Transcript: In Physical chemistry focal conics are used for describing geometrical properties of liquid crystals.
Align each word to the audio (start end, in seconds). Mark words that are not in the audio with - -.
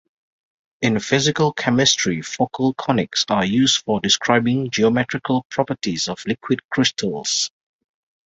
In 0.81 0.99
Physical 0.99 1.53
chemistry 1.53 2.23
focal 2.23 2.73
conics 2.73 3.23
are 3.29 3.45
used 3.45 3.83
for 3.83 3.99
describing 3.99 4.71
geometrical 4.71 5.43
properties 5.51 6.07
of 6.07 6.25
liquid 6.25 6.67
crystals. 6.71 7.51